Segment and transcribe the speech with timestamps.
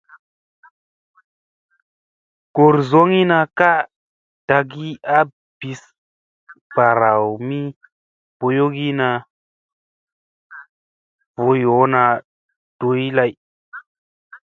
[2.53, 3.71] Goor zogina ka
[4.47, 5.19] ɗagi a
[5.57, 5.81] bus
[6.73, 7.59] baraw mi
[8.39, 9.25] boyginadi,
[11.43, 12.03] vo yoona
[12.79, 13.31] doydi lay.